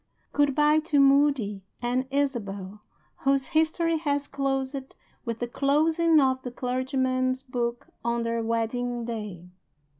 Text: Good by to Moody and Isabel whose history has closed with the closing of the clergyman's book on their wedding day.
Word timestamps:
Good 0.33 0.55
by 0.55 0.79
to 0.79 0.99
Moody 0.99 1.61
and 1.79 2.07
Isabel 2.09 2.81
whose 3.17 3.49
history 3.49 3.97
has 3.99 4.27
closed 4.27 4.95
with 5.25 5.37
the 5.37 5.47
closing 5.47 6.19
of 6.19 6.41
the 6.41 6.49
clergyman's 6.49 7.43
book 7.43 7.85
on 8.03 8.23
their 8.23 8.41
wedding 8.41 9.05
day. 9.05 9.51